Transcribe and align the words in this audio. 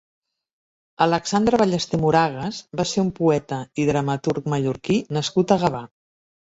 Alexandre 1.05 1.59
Ballester 1.63 2.01
Moragues 2.05 2.63
va 2.81 2.87
ser 2.93 3.05
un 3.07 3.13
poeta 3.23 3.63
i 3.85 3.89
dramaturg 3.95 4.53
mallorquí 4.57 5.03
nascut 5.21 5.57
a 5.59 5.65
Gavà. 5.67 5.89